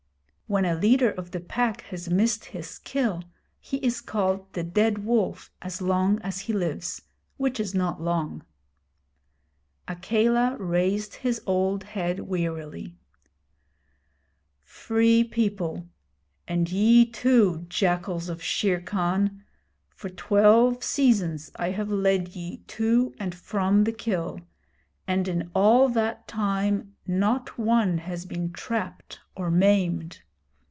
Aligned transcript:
When 0.51 0.65
a 0.65 0.75
leader 0.75 1.09
of 1.09 1.31
the 1.31 1.39
Pack 1.39 1.79
has 1.83 2.09
missed 2.09 2.43
his 2.43 2.77
kill, 2.79 3.23
he 3.61 3.77
is 3.77 4.01
called 4.01 4.51
the 4.51 4.63
Dead 4.63 5.05
Wolf 5.05 5.49
as 5.61 5.81
long 5.81 6.19
as 6.23 6.41
he 6.41 6.51
lives, 6.51 7.03
which 7.37 7.57
is 7.57 7.73
not 7.73 8.01
long. 8.01 8.43
Akela 9.87 10.57
raised 10.59 11.13
his 11.15 11.41
old 11.45 11.85
head 11.85 12.19
wearily: 12.19 12.97
'Free 14.61 15.23
People, 15.23 15.87
and 16.49 16.69
ye 16.69 17.05
too, 17.05 17.65
jackals 17.69 18.27
of 18.27 18.43
Shere 18.43 18.81
Khan, 18.81 19.45
for 19.95 20.09
twelve 20.09 20.83
seasons 20.83 21.49
I 21.55 21.71
have 21.71 21.89
led 21.89 22.35
ye 22.35 22.57
to 22.67 23.13
and 23.17 23.33
from 23.33 23.85
the 23.85 23.93
kill, 23.93 24.41
and 25.07 25.29
in 25.29 25.49
all 25.55 25.87
that 25.87 26.27
time 26.27 26.97
not 27.07 27.57
one 27.57 27.99
has 27.99 28.25
been 28.25 28.51
trapped 28.51 29.21
or 29.33 29.49
maimed. 29.49 30.23